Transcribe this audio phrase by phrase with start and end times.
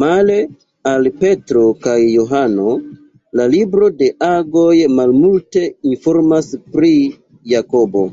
[0.00, 0.34] Male
[0.90, 2.74] al Petro kaj Johano,
[3.40, 6.94] la libro de Agoj malmulte informas pri
[7.56, 8.06] Jakobo.